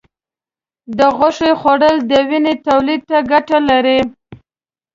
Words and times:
د 0.97 0.99
غوښې 1.17 1.51
خوړل 1.59 1.95
د 2.09 2.11
وینې 2.29 2.53
تولید 2.67 3.01
ته 3.09 3.17
ګټه 3.31 3.57
لري. 3.69 3.99